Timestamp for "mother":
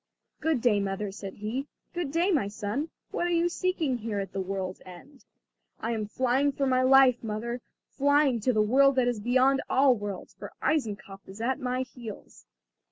0.79-1.11, 7.23-7.61